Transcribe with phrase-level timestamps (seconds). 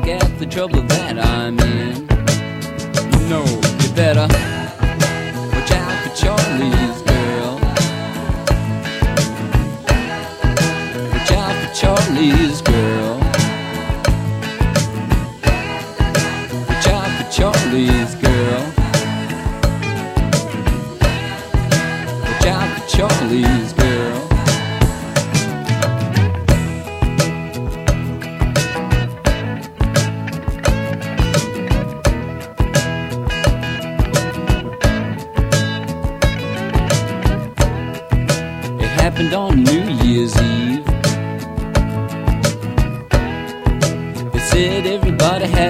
[0.00, 1.94] look at the trouble that I'm in.
[3.12, 3.44] You know
[3.80, 4.59] you better.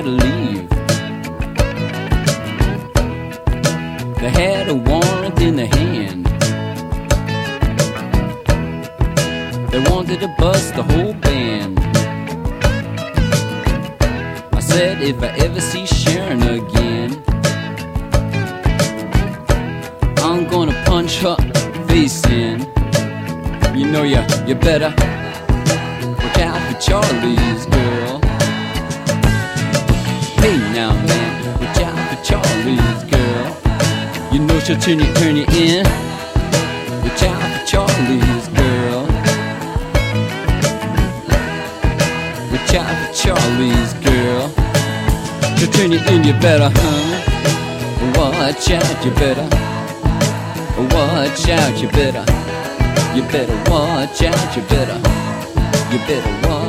[0.00, 0.68] had to leave.
[4.20, 6.26] They had a warrant in their hand.
[9.70, 11.78] They wanted to bust the whole band.
[14.52, 17.22] I said, if I ever see Sharon again,
[20.18, 21.36] I'm gonna punch her
[21.88, 22.60] face in.
[23.76, 24.90] You know, you, you better
[26.22, 27.89] look out for Charlie's girl.
[34.70, 35.84] she'll turn you, turn you in.
[37.02, 39.02] Watch out for Charlie's girl.
[42.52, 44.48] Watch out for Charlie's girl.
[45.56, 47.10] She'll turn you in, you better, huh?
[48.16, 49.48] Watch out, you better.
[50.94, 52.24] Watch out, you better.
[53.16, 54.98] You better watch out, you better.
[55.90, 56.59] You better watch.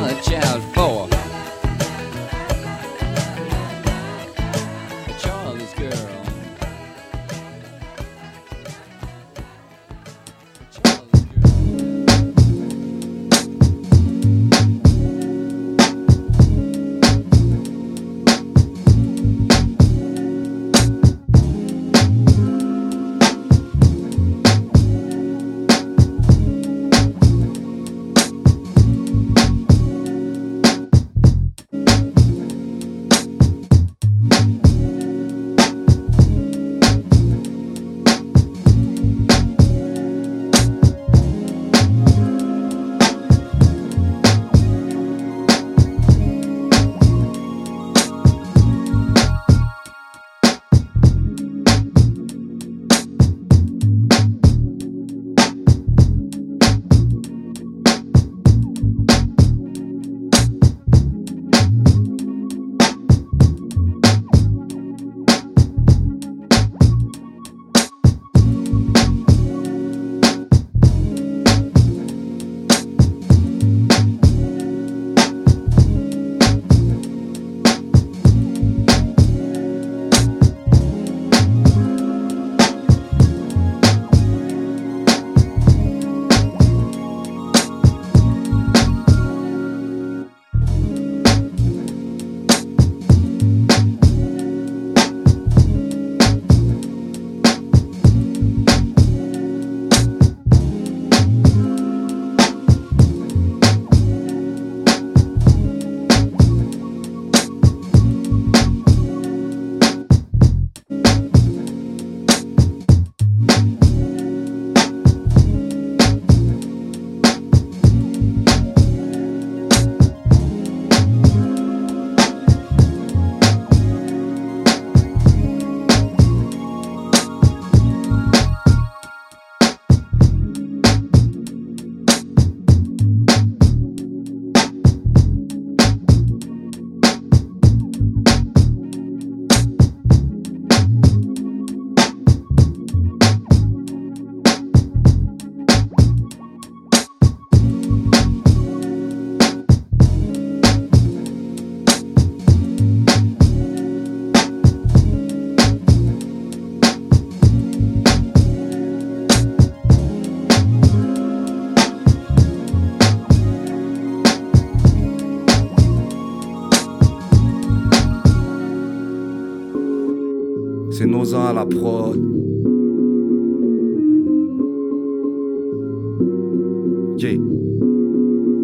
[177.18, 177.38] Yeah.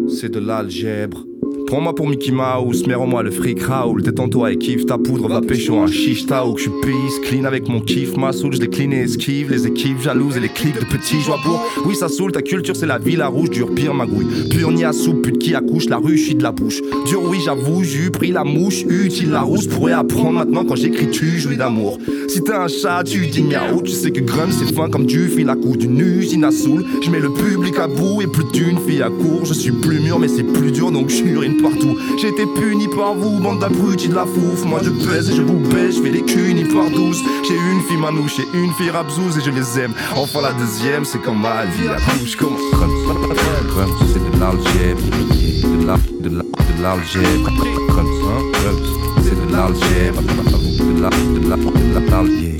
[0.09, 1.28] C'est de l'algèbre.
[1.69, 4.01] Prends-moi pour Mickey Mouse, mets en moi le fric Raoul.
[4.01, 7.19] Détends-toi et kiffe ta poudre, va pêcher un chiche ou que je pisse.
[7.25, 9.51] Clean avec mon kiff, ma soul, je décline et esquive.
[9.51, 11.63] Les équipes jalouses et les clips de petits joie pour.
[11.85, 14.49] Oui, ça saoule, ta culture c'est la vie, la rouge, dur, pire magouille.
[14.49, 16.81] Pur ni à soupe, pute qui accouche, la rue, de la bouche.
[17.05, 19.67] Dur, oui, j'avoue, j'ai pris la mouche, utile la rousse?
[19.67, 21.99] Pourrais apprendre maintenant quand j'écris, tu jouis d'amour.
[22.29, 25.27] Si t'es un chat, tu dis miaou, tu sais que Grum c'est fin comme du
[25.27, 26.83] fil à couche d'une usine à soul.
[27.03, 29.45] Je mets le public à bout et plus d'une fille à court.
[29.45, 31.97] Je suis plus mûr, mais c'est plus dur donc j'urine partout.
[32.17, 34.65] J'ai été puni par vous, bande d'abrutis de la fouf.
[34.65, 37.23] Moi je pèse et je vous baisse, je fais des cunis par douze.
[37.47, 39.93] J'ai une fille manouche et une fille rabzouz et je les aime.
[40.15, 42.35] Enfin la deuxième, c'est comme ma vie la couche.
[42.35, 42.89] Comment Comme
[44.13, 47.51] c'est de l'algèbre, de la, de la, de l'algèbre.
[49.23, 50.58] C'est de l'algèbre.
[51.01, 51.09] La,
[51.49, 51.55] la.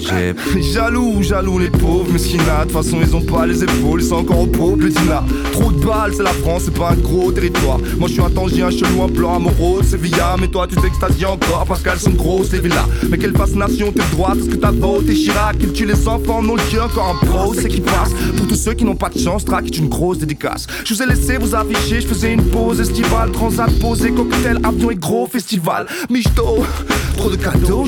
[0.73, 4.15] Jaloux, jaloux les pauvres, mais de toute façon ils ont pas les épaules, ils sont
[4.15, 5.23] encore au pot, petit là.
[5.51, 7.77] Trop de balles, c'est la France, c'est pas un gros territoire.
[7.97, 10.35] Moi je suis un tangien, un chelou, un blanc amoureux, c'est via.
[10.39, 12.87] Mais toi tu t'extasies encore parce qu'elles sont grosses les villas.
[13.09, 16.55] Mais quelle fascination, t'es droite, est-ce que t'as voté Chirac Il tue les enfants, non
[16.55, 18.13] le encore un pro, c'est qui passe.
[18.37, 20.65] Pour tous ceux qui n'ont pas de chance, Track est une grosse dédicace.
[20.85, 24.91] Je vous ai laissé vous afficher, je faisais une pause estivale, transat posé, cocktail, avion
[24.91, 25.87] et gros festival.
[26.09, 26.63] Michto,
[27.17, 27.85] trop de cadeaux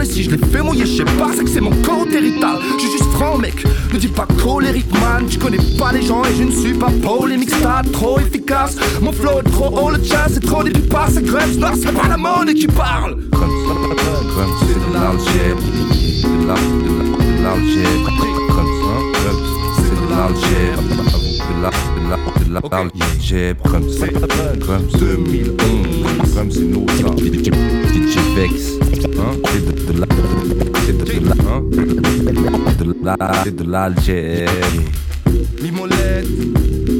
[0.00, 2.58] et si je l'ai fait mouiller, je sais pas, c'est que c'est mon côté rital.
[2.74, 5.26] Je suis juste franc, mec, ne dis pas colérique, man.
[5.28, 8.76] Tu connais pas les gens et je ne suis pas polémique, stade trop efficace.
[9.00, 11.92] Mon flow est trop haut, le jazz c'est trop début pas, c'est grève, non, c'est
[11.92, 13.16] pas la monnaie qui parle.
[14.60, 15.62] C'est de l'algèbre,
[16.22, 16.46] de
[17.42, 18.10] l'algèbre,
[18.52, 19.32] ça,
[19.76, 20.82] c'est de l'algèbre,
[21.48, 28.18] de la, de la, la, l'algèbre, comme c'est, comme 2011, comme c'est nous, ça, DJ
[28.34, 28.72] Vex,
[29.18, 30.06] hein, c'est de, de la,
[30.84, 31.62] c'est de, de la, hein,
[32.78, 34.52] de la, c'est de l'algèbre.
[35.62, 36.97] Mimolette.